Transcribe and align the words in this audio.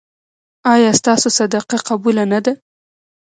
ایا 0.73 0.91
ستاسو 0.99 1.27
صدقه 1.37 1.77
قبوله 1.87 2.23
نه 2.31 2.39
ده؟ 2.45 2.53